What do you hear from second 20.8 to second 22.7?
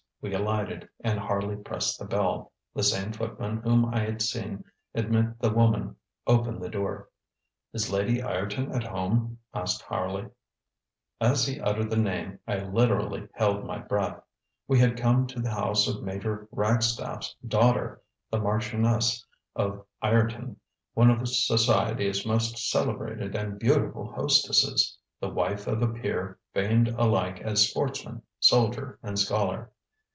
one of society's most